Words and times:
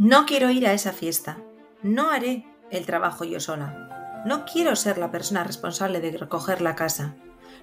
No 0.00 0.24
quiero 0.24 0.48
ir 0.48 0.66
a 0.66 0.72
esa 0.72 0.94
fiesta. 0.94 1.36
No 1.82 2.10
haré 2.10 2.46
el 2.70 2.86
trabajo 2.86 3.24
yo 3.24 3.38
sola. 3.38 4.22
No 4.24 4.46
quiero 4.46 4.74
ser 4.74 4.96
la 4.96 5.10
persona 5.10 5.44
responsable 5.44 6.00
de 6.00 6.16
recoger 6.16 6.62
la 6.62 6.74
casa. 6.74 7.16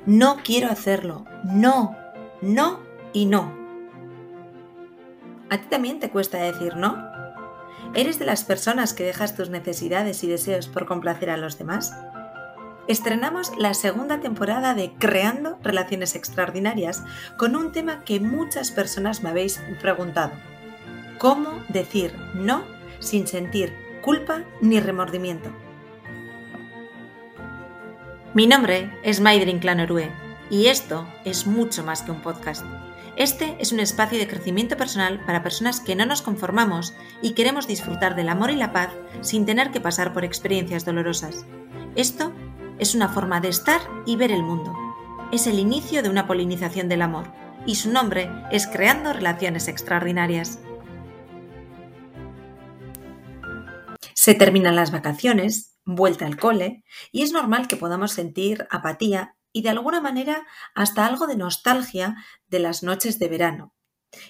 No 0.05 0.38
quiero 0.44 0.70
hacerlo. 0.70 1.26
No, 1.44 1.98
no 2.44 2.81
y 3.12 3.26
no. 3.26 3.52
¿A 5.50 5.58
ti 5.58 5.66
también 5.68 6.00
te 6.00 6.12
cuesta 6.12 6.38
decir 6.38 6.76
no? 6.76 7.09
¿Eres 7.95 8.20
de 8.20 8.26
las 8.26 8.44
personas 8.44 8.94
que 8.94 9.04
dejas 9.04 9.35
tus 9.35 9.49
necesidades 9.49 10.23
y 10.23 10.27
deseos 10.27 10.67
por 10.67 10.85
complacer 10.85 11.31
a 11.31 11.38
los 11.38 11.58
demás? 11.58 11.91
Estrenamos 12.88 13.52
la 13.58 13.73
segunda 13.73 14.20
temporada 14.20 14.76
de 14.76 14.94
Creando 14.94 15.58
Relaciones 15.63 16.13
Extraordinarias 16.13 17.04
con 17.35 17.55
un 17.55 17.72
tema 17.72 18.04
que 18.04 18.20
muchas 18.20 18.70
personas 18.70 19.23
me 19.23 19.31
habéis 19.31 19.59
preguntado. 19.81 20.34
¿Cómo 21.20 21.63
decir 21.67 22.13
no 22.35 22.63
sin 22.99 23.25
sentir 23.25 23.73
culpa 24.02 24.44
ni 24.62 24.80
remordimiento? 24.80 25.49
Mi 28.35 28.45
nombre 28.45 28.91
es 29.02 29.20
Maidrin 29.20 29.58
Clanorue 29.58 30.11
y 30.52 30.67
esto 30.67 31.08
es 31.25 31.48
mucho 31.48 31.84
más 31.84 32.03
que 32.03 32.11
un 32.11 32.22
podcast. 32.22 32.63
Este 33.16 33.55
es 33.59 33.72
un 33.72 33.80
espacio 33.80 34.20
de 34.20 34.27
crecimiento 34.27 34.77
personal 34.77 35.20
para 35.25 35.41
personas 35.41 35.80
que 35.80 35.95
no 35.95 36.05
nos 36.05 36.22
conformamos 36.22 36.94
y 37.23 37.31
queremos 37.31 37.66
disfrutar 37.66 38.16
del 38.16 38.30
amor 38.30 38.52
y 38.52 38.55
la 38.55 38.72
paz 38.72 38.89
sin 39.22 39.47
tener 39.47 39.72
que 39.72 39.81
pasar 39.81 40.13
por 40.13 40.23
experiencias 40.23 40.86
dolorosas. 40.86 41.47
Esto 41.95 42.31
es 42.77 42.94
una 42.94 43.09
forma 43.09 43.41
de 43.41 43.49
estar 43.49 43.81
y 44.05 44.17
ver 44.17 44.31
el 44.31 44.44
mundo. 44.44 44.72
Es 45.31 45.47
el 45.47 45.58
inicio 45.58 46.03
de 46.03 46.09
una 46.09 46.27
polinización 46.27 46.88
del 46.89 47.02
amor 47.02 47.25
y 47.66 47.73
su 47.73 47.91
nombre 47.91 48.30
es 48.52 48.67
Creando 48.67 49.13
Relaciones 49.13 49.67
Extraordinarias. 49.67 50.59
Se 54.28 54.36
terminan 54.36 54.75
las 54.75 54.92
vacaciones, 54.92 55.78
vuelta 55.86 56.25
al 56.25 56.36
cole, 56.36 56.83
y 57.14 57.22
es 57.22 57.31
normal 57.31 57.70
que 57.70 57.78
podamos 57.78 58.11
sentir 58.11 58.67
apatía 58.70 59.38
y 59.53 59.61
de 59.61 59.70
alguna 59.70 60.02
manera 60.02 60.45
hasta 60.75 61.06
algo 61.06 61.28
de 61.28 61.38
nostalgia 61.38 62.17
de 62.48 62.59
las 62.59 62.83
noches 62.83 63.20
de 63.20 63.30
verano. 63.30 63.73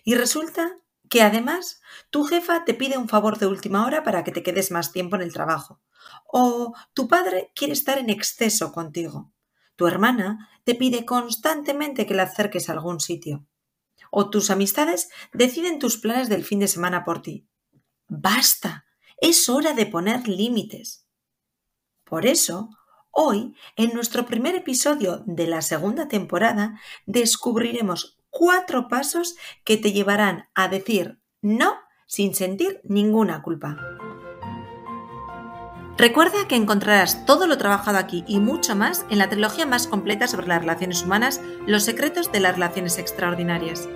Y 0.04 0.14
resulta 0.14 0.70
que 1.10 1.24
además 1.24 1.82
tu 2.12 2.26
jefa 2.26 2.64
te 2.64 2.76
pide 2.76 3.00
un 3.00 3.10
favor 3.10 3.40
de 3.40 3.48
última 3.48 3.88
hora 3.88 4.04
para 4.04 4.24
que 4.24 4.32
te 4.32 4.44
quedes 4.44 4.70
más 4.70 4.92
tiempo 4.92 5.16
en 5.16 5.24
el 5.24 5.34
trabajo. 5.34 5.82
O 6.28 6.76
tu 6.94 7.08
padre 7.08 7.52
quiere 7.56 7.74
estar 7.74 7.98
en 7.98 8.12
exceso 8.12 8.72
contigo. 8.74 9.34
Tu 9.78 9.88
hermana 9.88 10.48
te 10.64 10.76
pide 10.76 11.06
constantemente 11.06 12.06
que 12.06 12.14
la 12.14 12.22
acerques 12.22 12.70
a 12.70 12.74
algún 12.74 13.00
sitio. 13.00 13.48
O 14.12 14.30
tus 14.30 14.52
amistades 14.52 15.10
deciden 15.34 15.80
tus 15.80 15.98
planes 15.98 16.30
del 16.30 16.44
fin 16.44 16.60
de 16.60 16.68
semana 16.68 17.04
por 17.04 17.24
ti. 17.24 17.48
Basta. 18.08 18.87
Es 19.18 19.50
hora 19.50 19.74
de 19.74 19.86
poner 19.86 20.28
límites. 20.28 21.08
Por 22.04 22.26
eso, 22.26 22.70
Hoy, 23.20 23.56
en 23.76 23.96
nuestro 23.96 24.28
primer 24.28 24.54
episodio 24.54 25.24
de 25.26 25.48
la 25.48 25.64
segunda 25.64 26.08
temporada, 26.08 26.80
descubriremos 27.08 28.20
cuatro 28.30 28.88
pasos 28.90 29.36
que 29.64 29.76
te 29.76 29.92
llevarán 29.92 30.50
a 30.54 30.68
decir 30.68 31.20
no 31.42 31.74
sin 32.06 32.36
sentir 32.36 32.80
ninguna 32.84 33.42
culpa. 33.42 33.76
Recuerda 35.98 36.48
que 36.48 36.56
encontrarás 36.56 37.26
todo 37.26 37.48
lo 37.48 37.58
trabajado 37.58 37.98
aquí 37.98 38.24
y 38.28 38.40
mucho 38.40 38.76
más 38.76 39.04
en 39.10 39.18
la 39.18 39.30
trilogía 39.30 39.66
más 39.66 39.88
completa 39.88 40.28
sobre 40.28 40.46
las 40.46 40.60
relaciones 40.62 41.02
humanas, 41.02 41.42
Los 41.66 41.86
secretos 41.86 42.32
de 42.32 42.40
las 42.40 42.54
relaciones 42.54 43.00
extraordinarias. 43.00 43.90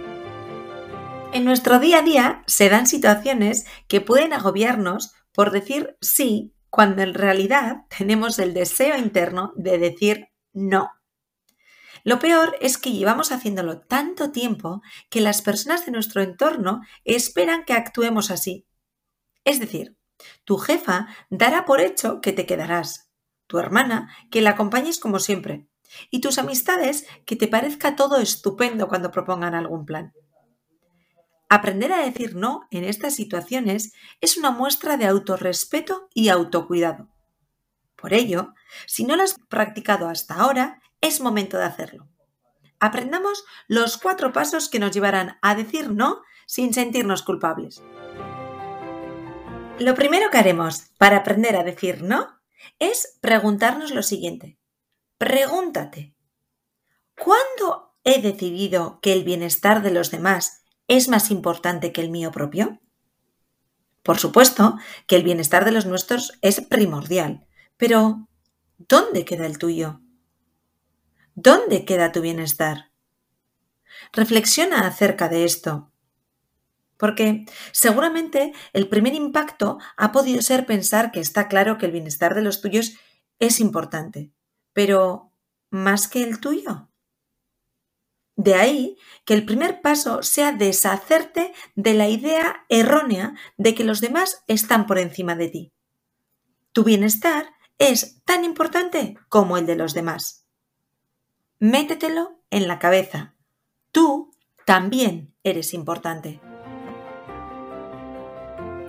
En 1.32 1.46
nuestro 1.46 1.78
día 1.78 2.00
a 2.00 2.02
día 2.02 2.44
se 2.48 2.70
dan 2.70 2.88
situaciones 2.88 3.66
que 3.88 4.02
pueden 4.02 4.34
agobiarnos 4.34 5.14
por 5.34 5.52
decir 5.52 5.98
sí 6.02 6.54
cuando 6.70 7.02
en 7.02 7.14
realidad 7.14 7.86
tenemos 7.96 8.40
el 8.40 8.54
deseo 8.54 8.98
interno 8.98 9.54
de 9.56 9.78
decir 9.78 10.30
no. 10.54 10.92
Lo 12.04 12.18
peor 12.18 12.58
es 12.62 12.78
que 12.78 12.94
llevamos 12.94 13.32
haciéndolo 13.32 13.82
tanto 13.82 14.32
tiempo 14.32 14.82
que 15.10 15.22
las 15.22 15.42
personas 15.42 15.86
de 15.86 15.92
nuestro 15.92 16.22
entorno 16.22 16.82
esperan 17.04 17.64
que 17.66 17.74
actuemos 17.74 18.32
así. 18.32 18.66
Es 19.44 19.60
decir, 19.60 19.98
tu 20.44 20.58
jefa 20.58 21.08
dará 21.30 21.66
por 21.66 21.82
hecho 21.82 22.22
que 22.22 22.34
te 22.34 22.46
quedarás, 22.46 23.12
tu 23.48 23.60
hermana 23.60 24.16
que 24.32 24.42
la 24.42 24.52
acompañes 24.52 25.00
como 25.00 25.20
siempre, 25.20 25.68
y 26.10 26.22
tus 26.22 26.38
amistades 26.38 27.06
que 27.26 27.36
te 27.36 27.48
parezca 27.48 27.96
todo 27.96 28.18
estupendo 28.18 28.88
cuando 28.88 29.12
propongan 29.12 29.56
algún 29.56 29.86
plan. 29.86 30.14
Aprender 31.54 31.92
a 31.92 31.98
decir 31.98 32.34
no 32.38 32.66
en 32.72 32.86
estas 32.86 33.14
situaciones 33.14 33.92
es 34.22 34.38
una 34.38 34.52
muestra 34.52 34.96
de 34.96 35.06
autorrespeto 35.06 36.08
y 36.14 36.30
autocuidado. 36.30 37.10
Por 37.98 38.14
ello, 38.14 38.54
si 38.86 39.04
no 39.04 39.18
lo 39.18 39.24
has 39.24 39.36
practicado 39.50 40.08
hasta 40.08 40.36
ahora, 40.36 40.82
es 41.02 41.20
momento 41.20 41.58
de 41.58 41.66
hacerlo. 41.66 42.08
Aprendamos 42.80 43.44
los 43.68 43.98
cuatro 43.98 44.32
pasos 44.32 44.70
que 44.70 44.80
nos 44.80 44.92
llevarán 44.92 45.40
a 45.42 45.54
decir 45.54 45.92
no 45.92 46.22
sin 46.46 46.74
sentirnos 46.74 47.22
culpables. 47.22 47.84
Lo 49.78 49.94
primero 49.94 50.30
que 50.30 50.38
haremos 50.38 50.94
para 50.98 51.18
aprender 51.18 51.58
a 51.58 51.66
decir 51.66 52.02
no 52.02 52.30
es 52.80 53.20
preguntarnos 53.20 53.92
lo 53.92 54.04
siguiente. 54.04 54.58
Pregúntate, 55.18 56.16
¿cuándo 57.18 57.94
he 58.06 58.22
decidido 58.22 59.02
que 59.02 59.12
el 59.12 59.26
bienestar 59.26 59.82
de 59.82 59.92
los 59.92 60.12
demás 60.12 60.61
es 60.92 61.08
más 61.08 61.32
importante 61.32 61.94
que 61.94 62.02
el 62.02 62.10
mío 62.10 62.32
propio? 62.32 62.82
Por 64.04 64.20
supuesto 64.20 64.78
que 65.08 65.16
el 65.16 65.24
bienestar 65.24 65.64
de 65.64 65.72
los 65.72 65.86
nuestros 65.86 66.38
es 66.42 66.60
primordial, 66.60 67.48
pero 67.78 68.28
¿dónde 68.78 69.24
queda 69.24 69.46
el 69.46 69.58
tuyo? 69.58 70.02
¿Dónde 71.34 71.86
queda 71.86 72.12
tu 72.12 72.20
bienestar? 72.20 72.92
Reflexiona 74.12 74.86
acerca 74.86 75.30
de 75.30 75.46
esto, 75.46 75.94
porque 76.98 77.46
seguramente 77.72 78.52
el 78.74 78.90
primer 78.90 79.14
impacto 79.14 79.78
ha 79.96 80.12
podido 80.12 80.42
ser 80.42 80.66
pensar 80.66 81.14
que 81.14 81.22
está 81.22 81.48
claro 81.48 81.78
que 81.78 81.86
el 81.86 81.94
bienestar 81.94 82.36
de 82.36 82.42
los 82.42 82.60
tuyos 82.60 82.98
es 83.40 83.62
importante, 83.62 84.34
pero 84.74 85.32
¿más 85.70 86.10
que 86.10 86.22
el 86.22 86.42
tuyo? 86.42 86.91
De 88.42 88.56
ahí 88.56 88.98
que 89.24 89.36
el 89.36 89.46
primer 89.46 89.82
paso 89.82 90.24
sea 90.24 90.52
deshacerte 90.52 91.54
de 91.76 91.94
la 91.94 92.10
idea 92.10 92.66
errónea 92.70 93.36
de 93.58 93.76
que 93.76 93.84
los 93.84 94.02
demás 94.02 94.44
están 94.48 94.88
por 94.88 94.98
encima 94.98 95.36
de 95.36 95.50
ti. 95.50 95.74
Tu 96.72 96.84
bienestar 96.84 97.52
es 97.78 98.24
tan 98.26 98.44
importante 98.44 99.16
como 99.30 99.58
el 99.58 99.68
de 99.68 99.76
los 99.76 99.94
demás. 99.94 100.48
Métetelo 101.60 102.42
en 102.50 102.68
la 102.68 102.80
cabeza. 102.80 103.36
Tú 103.92 104.32
también 104.66 105.36
eres 105.44 105.76
importante. 105.76 106.42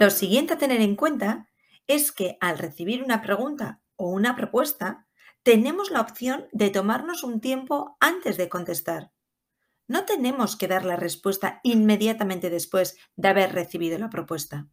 Lo 0.00 0.08
siguiente 0.08 0.54
a 0.54 0.58
tener 0.58 0.80
en 0.80 0.96
cuenta 0.96 1.50
es 1.86 2.10
que 2.10 2.38
al 2.40 2.56
recibir 2.56 3.02
una 3.02 3.20
pregunta 3.20 3.82
o 3.96 4.08
una 4.08 4.34
propuesta, 4.34 5.06
tenemos 5.42 5.90
la 5.90 6.00
opción 6.00 6.46
de 6.52 6.70
tomarnos 6.70 7.22
un 7.22 7.42
tiempo 7.42 7.98
antes 8.00 8.38
de 8.38 8.48
contestar 8.48 9.12
no 9.92 10.06
tenemos 10.06 10.56
que 10.56 10.68
dar 10.68 10.86
la 10.86 10.96
respuesta 10.96 11.60
inmediatamente 11.62 12.48
después 12.48 12.96
de 13.14 13.28
haber 13.28 13.52
recibido 13.52 13.98
la 13.98 14.08
propuesta. 14.08 14.66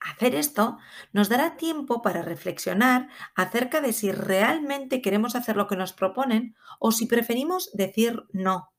Hacer 0.00 0.34
esto 0.34 0.78
nos 1.12 1.28
dará 1.28 1.56
tiempo 1.56 2.02
para 2.02 2.22
reflexionar 2.22 3.08
acerca 3.36 3.80
de 3.80 3.92
si 3.92 4.10
realmente 4.10 5.00
queremos 5.00 5.36
hacer 5.36 5.56
lo 5.56 5.68
que 5.68 5.76
nos 5.76 5.92
proponen 5.92 6.56
o 6.80 6.90
si 6.90 7.06
preferimos 7.06 7.70
decir 7.72 8.24
no. 8.32 8.72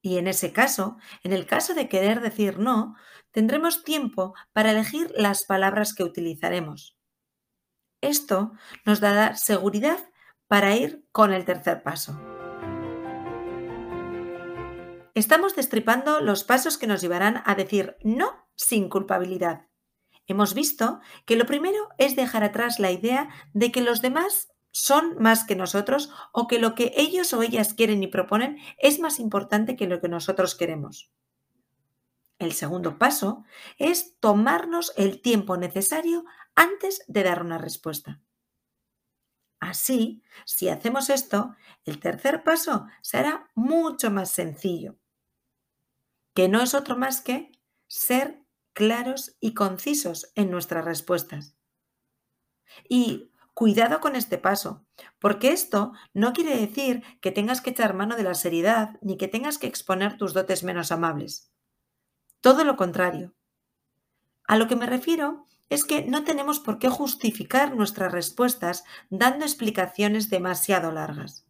Y 0.00 0.18
en 0.18 0.28
ese 0.28 0.52
caso, 0.52 0.96
en 1.24 1.32
el 1.32 1.46
caso 1.46 1.74
de 1.74 1.88
querer 1.88 2.20
decir 2.20 2.60
no, 2.60 2.94
tendremos 3.32 3.82
tiempo 3.82 4.34
para 4.52 4.70
elegir 4.70 5.12
las 5.16 5.42
palabras 5.42 5.92
que 5.92 6.04
utilizaremos. 6.04 6.96
Esto 8.00 8.52
nos 8.84 9.00
dará 9.00 9.34
seguridad 9.34 9.98
para 10.46 10.76
ir 10.76 11.04
con 11.10 11.32
el 11.32 11.44
tercer 11.44 11.82
paso. 11.82 12.16
Estamos 15.16 15.56
destripando 15.56 16.20
los 16.20 16.44
pasos 16.44 16.76
que 16.76 16.86
nos 16.86 17.00
llevarán 17.00 17.42
a 17.46 17.54
decir 17.54 17.96
no 18.04 18.46
sin 18.54 18.90
culpabilidad. 18.90 19.66
Hemos 20.26 20.52
visto 20.52 21.00
que 21.24 21.36
lo 21.36 21.46
primero 21.46 21.88
es 21.96 22.16
dejar 22.16 22.44
atrás 22.44 22.78
la 22.78 22.90
idea 22.90 23.30
de 23.54 23.72
que 23.72 23.80
los 23.80 24.02
demás 24.02 24.52
son 24.72 25.16
más 25.18 25.44
que 25.44 25.56
nosotros 25.56 26.10
o 26.32 26.46
que 26.46 26.58
lo 26.58 26.74
que 26.74 26.92
ellos 26.98 27.32
o 27.32 27.42
ellas 27.42 27.72
quieren 27.72 28.02
y 28.02 28.08
proponen 28.08 28.58
es 28.76 29.00
más 29.00 29.18
importante 29.18 29.74
que 29.74 29.86
lo 29.86 30.02
que 30.02 30.10
nosotros 30.10 30.54
queremos. 30.54 31.10
El 32.38 32.52
segundo 32.52 32.98
paso 32.98 33.42
es 33.78 34.18
tomarnos 34.20 34.92
el 34.98 35.22
tiempo 35.22 35.56
necesario 35.56 36.26
antes 36.54 37.02
de 37.08 37.22
dar 37.22 37.40
una 37.40 37.56
respuesta. 37.56 38.20
Así, 39.60 40.22
si 40.44 40.68
hacemos 40.68 41.08
esto, 41.08 41.56
el 41.86 42.00
tercer 42.00 42.44
paso 42.44 42.86
será 43.00 43.50
mucho 43.54 44.10
más 44.10 44.30
sencillo 44.30 44.98
que 46.36 46.50
no 46.50 46.60
es 46.60 46.74
otro 46.74 46.98
más 46.98 47.22
que 47.22 47.50
ser 47.88 48.42
claros 48.74 49.38
y 49.40 49.54
concisos 49.54 50.32
en 50.34 50.50
nuestras 50.50 50.84
respuestas. 50.84 51.56
Y 52.90 53.32
cuidado 53.54 54.00
con 54.00 54.16
este 54.16 54.36
paso, 54.36 54.84
porque 55.18 55.48
esto 55.48 55.92
no 56.12 56.34
quiere 56.34 56.54
decir 56.54 57.02
que 57.22 57.32
tengas 57.32 57.62
que 57.62 57.70
echar 57.70 57.94
mano 57.94 58.16
de 58.16 58.22
la 58.22 58.34
seriedad 58.34 58.98
ni 59.00 59.16
que 59.16 59.28
tengas 59.28 59.56
que 59.56 59.66
exponer 59.66 60.18
tus 60.18 60.34
dotes 60.34 60.62
menos 60.62 60.92
amables. 60.92 61.50
Todo 62.42 62.64
lo 62.64 62.76
contrario. 62.76 63.34
A 64.46 64.58
lo 64.58 64.68
que 64.68 64.76
me 64.76 64.84
refiero 64.84 65.46
es 65.70 65.86
que 65.86 66.04
no 66.04 66.22
tenemos 66.22 66.60
por 66.60 66.78
qué 66.78 66.90
justificar 66.90 67.74
nuestras 67.74 68.12
respuestas 68.12 68.84
dando 69.08 69.46
explicaciones 69.46 70.28
demasiado 70.28 70.92
largas. 70.92 71.46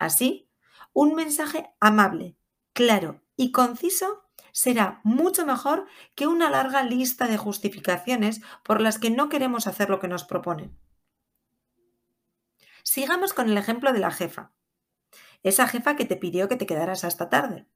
Así, 0.00 0.50
un 0.92 1.14
mensaje 1.14 1.70
amable, 1.78 2.36
claro 2.72 3.22
y 3.36 3.52
conciso 3.52 4.24
será 4.52 5.00
mucho 5.04 5.44
mejor 5.44 5.86
que 6.14 6.26
una 6.26 6.48
larga 6.48 6.82
lista 6.82 7.26
de 7.26 7.36
justificaciones 7.36 8.40
por 8.64 8.80
las 8.80 8.98
que 8.98 9.10
no 9.10 9.28
queremos 9.28 9.66
hacer 9.66 9.90
lo 9.90 10.00
que 10.00 10.08
nos 10.08 10.24
proponen. 10.24 10.78
Sigamos 12.82 13.34
con 13.34 13.50
el 13.50 13.58
ejemplo 13.58 13.92
de 13.92 13.98
la 13.98 14.10
jefa. 14.10 14.52
Esa 15.42 15.68
jefa 15.68 15.96
que 15.96 16.06
te 16.06 16.16
pidió 16.16 16.48
que 16.48 16.56
te 16.56 16.66
quedaras 16.66 17.04
hasta 17.04 17.28
tarde. 17.28 17.66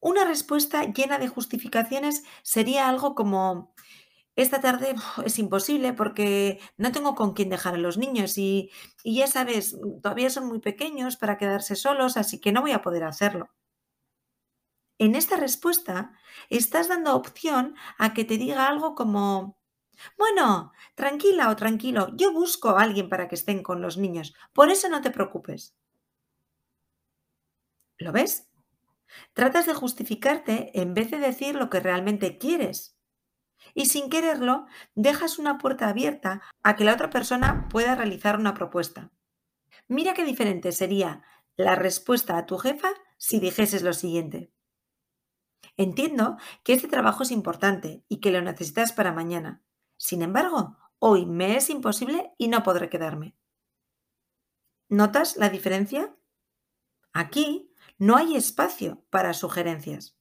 Una 0.00 0.24
respuesta 0.24 0.84
llena 0.84 1.18
de 1.18 1.28
justificaciones 1.28 2.24
sería 2.42 2.88
algo 2.88 3.14
como 3.14 3.72
esta 4.34 4.60
tarde 4.60 4.94
es 5.24 5.38
imposible 5.38 5.92
porque 5.92 6.58
no 6.76 6.90
tengo 6.90 7.14
con 7.14 7.34
quién 7.34 7.50
dejar 7.50 7.74
a 7.74 7.78
los 7.78 7.98
niños 7.98 8.36
y, 8.38 8.70
y, 9.04 9.16
ya 9.16 9.26
sabes, 9.26 9.76
todavía 10.02 10.30
son 10.30 10.46
muy 10.46 10.58
pequeños 10.58 11.16
para 11.16 11.36
quedarse 11.36 11.76
solos, 11.76 12.16
así 12.16 12.40
que 12.40 12.52
no 12.52 12.62
voy 12.62 12.72
a 12.72 12.82
poder 12.82 13.04
hacerlo. 13.04 13.50
En 15.02 15.16
esta 15.16 15.36
respuesta 15.36 16.12
estás 16.48 16.86
dando 16.86 17.16
opción 17.16 17.74
a 17.98 18.14
que 18.14 18.24
te 18.24 18.38
diga 18.38 18.68
algo 18.68 18.94
como, 18.94 19.58
bueno, 20.16 20.70
tranquila 20.94 21.50
o 21.50 21.56
tranquilo, 21.56 22.14
yo 22.14 22.32
busco 22.32 22.68
a 22.68 22.82
alguien 22.82 23.08
para 23.08 23.26
que 23.26 23.34
estén 23.34 23.64
con 23.64 23.82
los 23.82 23.96
niños, 23.96 24.32
por 24.52 24.70
eso 24.70 24.88
no 24.88 25.00
te 25.00 25.10
preocupes. 25.10 25.74
¿Lo 27.98 28.12
ves? 28.12 28.48
Tratas 29.32 29.66
de 29.66 29.74
justificarte 29.74 30.70
en 30.80 30.94
vez 30.94 31.10
de 31.10 31.18
decir 31.18 31.56
lo 31.56 31.68
que 31.68 31.80
realmente 31.80 32.38
quieres. 32.38 32.96
Y 33.74 33.86
sin 33.86 34.08
quererlo, 34.08 34.66
dejas 34.94 35.40
una 35.40 35.58
puerta 35.58 35.88
abierta 35.88 36.42
a 36.62 36.76
que 36.76 36.84
la 36.84 36.94
otra 36.94 37.10
persona 37.10 37.66
pueda 37.68 37.96
realizar 37.96 38.38
una 38.38 38.54
propuesta. 38.54 39.10
Mira 39.88 40.14
qué 40.14 40.24
diferente 40.24 40.70
sería 40.70 41.24
la 41.56 41.74
respuesta 41.74 42.38
a 42.38 42.46
tu 42.46 42.56
jefa 42.56 42.92
si 43.16 43.40
dijeses 43.40 43.82
lo 43.82 43.94
siguiente. 43.94 44.52
Entiendo 45.76 46.36
que 46.64 46.74
este 46.74 46.88
trabajo 46.88 47.22
es 47.22 47.30
importante 47.30 48.04
y 48.08 48.20
que 48.20 48.30
lo 48.30 48.42
necesitas 48.42 48.92
para 48.92 49.12
mañana. 49.12 49.62
Sin 49.96 50.22
embargo, 50.22 50.76
hoy 50.98 51.26
me 51.26 51.56
es 51.56 51.70
imposible 51.70 52.32
y 52.38 52.48
no 52.48 52.62
podré 52.62 52.88
quedarme. 52.88 53.36
¿Notas 54.88 55.36
la 55.36 55.48
diferencia? 55.48 56.14
Aquí 57.12 57.72
no 57.98 58.16
hay 58.16 58.36
espacio 58.36 59.04
para 59.10 59.32
sugerencias. 59.32 60.18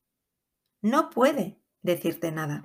No 0.82 1.10
puede 1.10 1.62
decirte 1.82 2.32
nada. 2.32 2.64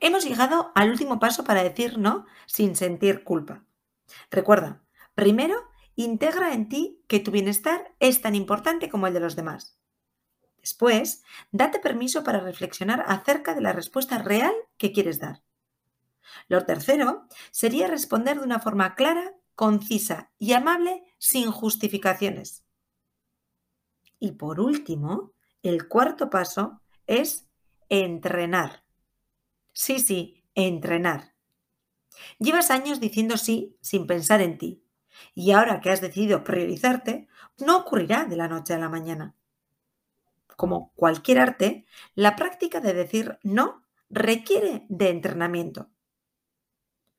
Hemos 0.00 0.24
llegado 0.24 0.72
al 0.74 0.90
último 0.90 1.18
paso 1.18 1.44
para 1.44 1.62
decir 1.62 1.98
no 1.98 2.24
sin 2.46 2.76
sentir 2.76 3.24
culpa. 3.24 3.64
Recuerda, 4.30 4.82
primero, 5.14 5.68
integra 6.04 6.54
en 6.54 6.68
ti 6.68 7.02
que 7.08 7.20
tu 7.20 7.30
bienestar 7.30 7.94
es 7.98 8.20
tan 8.20 8.34
importante 8.34 8.88
como 8.88 9.06
el 9.06 9.14
de 9.14 9.20
los 9.20 9.36
demás. 9.36 9.78
Después, 10.60 11.22
date 11.50 11.78
permiso 11.78 12.24
para 12.24 12.40
reflexionar 12.40 13.04
acerca 13.06 13.54
de 13.54 13.60
la 13.60 13.72
respuesta 13.72 14.18
real 14.18 14.52
que 14.76 14.92
quieres 14.92 15.18
dar. 15.18 15.42
Lo 16.46 16.64
tercero 16.64 17.26
sería 17.50 17.88
responder 17.88 18.38
de 18.38 18.44
una 18.44 18.60
forma 18.60 18.94
clara 18.94 19.34
concisa 19.54 20.30
y 20.38 20.52
amable 20.52 21.02
sin 21.18 21.50
justificaciones. 21.50 22.64
Y 24.20 24.32
por 24.32 24.60
último, 24.60 25.32
el 25.62 25.88
cuarto 25.88 26.30
paso 26.30 26.80
es 27.06 27.48
entrenar. 27.88 28.84
Sí, 29.72 29.98
sí, 29.98 30.44
entrenar. 30.54 31.34
Llevas 32.38 32.70
años 32.70 33.00
diciendo 33.00 33.36
sí 33.36 33.76
sin 33.80 34.06
pensar 34.06 34.40
en 34.40 34.58
ti. 34.58 34.84
Y 35.34 35.52
ahora 35.52 35.80
que 35.80 35.90
has 35.90 36.00
decidido 36.00 36.44
priorizarte, 36.44 37.28
no 37.58 37.78
ocurrirá 37.78 38.24
de 38.24 38.36
la 38.36 38.48
noche 38.48 38.74
a 38.74 38.78
la 38.78 38.88
mañana. 38.88 39.34
Como 40.56 40.92
cualquier 40.94 41.38
arte, 41.40 41.86
la 42.14 42.36
práctica 42.36 42.80
de 42.80 42.94
decir 42.94 43.38
no 43.42 43.82
requiere 44.10 44.86
de 44.88 45.10
entrenamiento. 45.10 45.88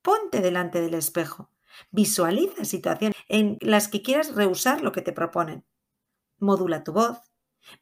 Ponte 0.01 0.41
delante 0.41 0.81
del 0.81 0.93
espejo 0.93 1.49
Visualiza 1.91 2.65
situaciones 2.65 3.17
en 3.27 3.57
las 3.61 3.87
que 3.87 4.01
quieras 4.01 4.35
rehusar 4.35 4.81
lo 4.81 4.91
que 4.91 5.01
te 5.01 5.13
proponen. 5.13 5.65
Modula 6.37 6.83
tu 6.83 6.93
voz, 6.93 7.19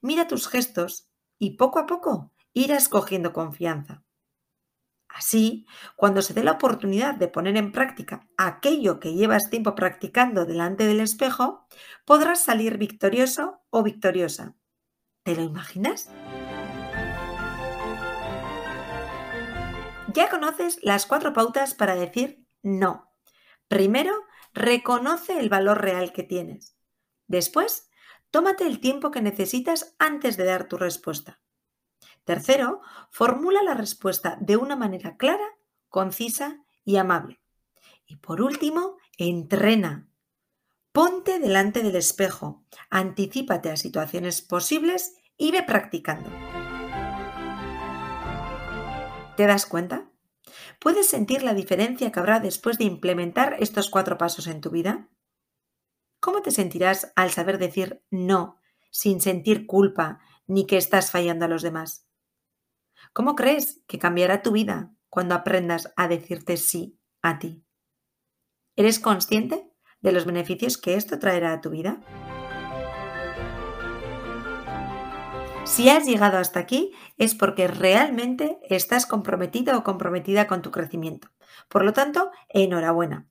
mira 0.02 0.28
tus 0.28 0.48
gestos 0.48 1.10
y 1.38 1.58
poco 1.58 1.80
a 1.80 1.86
poco 1.86 2.32
irás 2.54 2.90
cogiendo 2.90 3.34
confianza. 3.34 4.04
Así, 5.10 5.66
cuando 5.96 6.22
se 6.22 6.34
dé 6.34 6.44
la 6.44 6.54
oportunidad 6.54 7.16
de 7.16 7.28
poner 7.28 7.58
en 7.58 7.72
práctica 7.72 8.28
aquello 8.38 9.00
que 9.00 9.14
llevas 9.14 9.50
tiempo 9.50 9.74
practicando 9.74 10.46
delante 10.46 10.86
del 10.86 11.00
espejo, 11.00 11.66
podrás 12.06 12.44
salir 12.44 12.78
victorioso 12.78 13.62
o 13.70 13.84
victoriosa. 13.84 14.56
¿Te 15.24 15.36
lo 15.36 15.44
imaginas? 15.44 16.10
Ya 20.14 20.30
conoces 20.30 20.80
las 20.84 21.06
cuatro 21.06 21.34
pautas 21.34 21.74
para 21.74 21.96
decir 21.96 22.46
no. 22.62 23.14
Primero, 23.68 24.14
reconoce 24.54 25.40
el 25.40 25.50
valor 25.50 25.82
real 25.82 26.12
que 26.14 26.24
tienes. 26.24 26.76
Después, 27.28 27.90
tómate 28.32 28.66
el 28.66 28.80
tiempo 28.80 29.12
que 29.12 29.22
necesitas 29.22 29.96
antes 30.00 30.38
de 30.38 30.46
dar 30.46 30.68
tu 30.68 30.78
respuesta. 30.78 31.42
Tercero, 32.28 32.82
formula 33.10 33.64
la 33.64 33.74
respuesta 33.74 34.38
de 34.42 34.58
una 34.58 34.76
manera 34.76 35.16
clara, 35.16 35.48
concisa 35.88 36.62
y 36.84 36.98
amable. 36.98 37.40
Y 38.06 38.18
por 38.18 38.42
último, 38.42 38.98
entrena. 39.18 40.10
Ponte 40.92 41.40
delante 41.40 41.84
del 41.84 41.96
espejo, 41.96 42.66
anticípate 42.90 43.72
a 43.72 43.78
situaciones 43.78 44.42
posibles 44.42 45.16
y 45.38 45.52
ve 45.52 45.64
practicando. 45.64 46.30
¿Te 49.38 49.48
das 49.48 49.66
cuenta? 49.66 50.12
¿Puedes 50.82 51.08
sentir 51.08 51.44
la 51.44 51.54
diferencia 51.54 52.12
que 52.12 52.20
habrá 52.20 52.42
después 52.42 52.78
de 52.78 52.84
implementar 52.84 53.56
estos 53.60 53.90
cuatro 53.90 54.18
pasos 54.18 54.48
en 54.48 54.60
tu 54.60 54.70
vida? 54.70 55.08
¿Cómo 56.20 56.42
te 56.42 56.52
sentirás 56.52 57.14
al 57.16 57.32
saber 57.32 57.58
decir 57.58 58.04
no 58.10 58.58
sin 58.92 59.22
sentir 59.22 59.66
culpa 59.66 60.20
ni 60.46 60.68
que 60.68 60.76
estás 60.76 61.10
fallando 61.10 61.46
a 61.46 61.48
los 61.48 61.62
demás? 61.62 62.07
¿Cómo 63.14 63.36
crees 63.36 63.84
que 63.88 64.00
cambiará 64.00 64.42
tu 64.42 64.52
vida 64.52 64.92
cuando 65.10 65.36
aprendas 65.36 65.94
a 65.96 66.08
decirte 66.08 66.58
sí 66.58 67.00
a 67.22 67.40
ti? 67.40 67.64
¿Eres 68.76 69.00
consciente 69.00 69.72
de 70.02 70.12
los 70.12 70.26
beneficios 70.26 70.78
que 70.78 70.96
esto 70.96 71.20
traerá 71.20 71.54
a 71.54 71.62
tu 71.62 71.72
vida? 71.72 72.02
Si 75.66 75.90
has 75.90 76.06
llegado 76.06 76.38
hasta 76.38 76.60
aquí 76.60 76.94
es 77.18 77.36
porque 77.36 77.68
realmente 77.68 78.60
estás 78.70 79.06
comprometido 79.06 79.78
o 79.78 79.84
comprometida 79.84 80.48
con 80.48 80.62
tu 80.62 80.72
crecimiento. 80.72 81.30
Por 81.68 81.84
lo 81.84 81.92
tanto, 81.94 82.32
enhorabuena. 82.50 83.28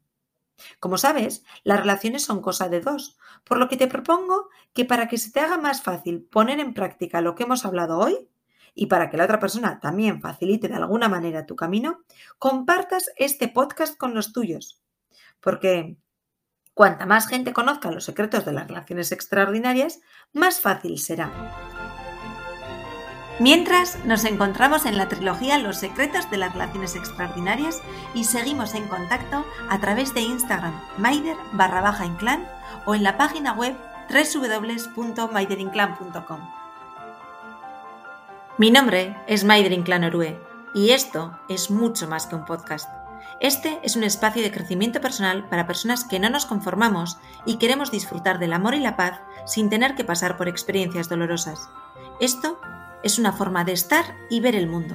Como 0.80 0.98
sabes, 0.98 1.44
las 1.64 1.80
relaciones 1.80 2.24
son 2.24 2.42
cosa 2.42 2.68
de 2.68 2.80
dos, 2.80 3.18
por 3.44 3.58
lo 3.58 3.68
que 3.68 3.76
te 3.76 3.86
propongo 3.86 4.48
que 4.74 4.84
para 4.84 5.08
que 5.08 5.18
se 5.18 5.30
te 5.30 5.40
haga 5.40 5.58
más 5.58 5.82
fácil 5.82 6.24
poner 6.24 6.60
en 6.60 6.74
práctica 6.74 7.20
lo 7.20 7.34
que 7.34 7.44
hemos 7.44 7.64
hablado 7.64 7.98
hoy 7.98 8.28
y 8.76 8.86
para 8.86 9.10
que 9.10 9.16
la 9.16 9.24
otra 9.24 9.40
persona 9.40 9.80
también 9.80 10.20
facilite 10.20 10.68
de 10.68 10.76
alguna 10.76 11.08
manera 11.08 11.46
tu 11.46 11.56
camino, 11.56 12.04
compartas 12.38 13.10
este 13.16 13.48
podcast 13.48 13.96
con 13.96 14.14
los 14.14 14.32
tuyos. 14.32 14.80
Porque 15.40 15.96
cuanta 16.74 17.06
más 17.06 17.26
gente 17.26 17.54
conozca 17.54 17.90
los 17.90 18.04
secretos 18.04 18.44
de 18.44 18.52
las 18.52 18.68
relaciones 18.68 19.10
extraordinarias, 19.10 20.00
más 20.32 20.60
fácil 20.60 20.98
será. 20.98 21.32
Mientras, 23.38 24.02
nos 24.06 24.24
encontramos 24.24 24.86
en 24.86 24.96
la 24.96 25.08
trilogía 25.08 25.58
Los 25.58 25.76
secretos 25.78 26.30
de 26.30 26.38
las 26.38 26.52
relaciones 26.52 26.96
extraordinarias 26.96 27.82
y 28.14 28.24
seguimos 28.24 28.74
en 28.74 28.88
contacto 28.88 29.44
a 29.68 29.78
través 29.78 30.14
de 30.14 30.20
Instagram 30.20 30.72
maider 30.98 31.36
barra 31.52 31.94
o 32.86 32.94
en 32.94 33.02
la 33.02 33.18
página 33.18 33.52
web 33.52 33.76
www.maiderinclan.com. 34.08 36.55
Mi 38.58 38.70
nombre 38.70 39.14
es 39.26 39.44
Maider 39.44 39.72
Inclán 39.72 40.04
Orue 40.04 40.40
y 40.72 40.92
esto 40.92 41.38
es 41.46 41.70
mucho 41.70 42.08
más 42.08 42.26
que 42.26 42.36
un 42.36 42.46
podcast. 42.46 42.88
Este 43.38 43.78
es 43.82 43.96
un 43.96 44.02
espacio 44.02 44.42
de 44.42 44.50
crecimiento 44.50 45.02
personal 45.02 45.46
para 45.50 45.66
personas 45.66 46.04
que 46.04 46.18
no 46.18 46.30
nos 46.30 46.46
conformamos 46.46 47.18
y 47.44 47.58
queremos 47.58 47.90
disfrutar 47.90 48.38
del 48.38 48.54
amor 48.54 48.74
y 48.74 48.80
la 48.80 48.96
paz 48.96 49.20
sin 49.44 49.68
tener 49.68 49.94
que 49.94 50.04
pasar 50.04 50.38
por 50.38 50.48
experiencias 50.48 51.10
dolorosas. 51.10 51.68
Esto 52.18 52.58
es 53.02 53.18
una 53.18 53.34
forma 53.34 53.62
de 53.64 53.72
estar 53.72 54.16
y 54.30 54.40
ver 54.40 54.56
el 54.56 54.68
mundo. 54.68 54.94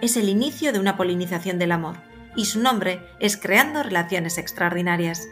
Es 0.00 0.16
el 0.16 0.28
inicio 0.28 0.72
de 0.72 0.78
una 0.78 0.96
polinización 0.96 1.58
del 1.58 1.72
amor 1.72 1.96
y 2.36 2.44
su 2.44 2.60
nombre 2.60 3.04
es 3.18 3.36
Creando 3.36 3.82
Relaciones 3.82 4.38
Extraordinarias. 4.38 5.26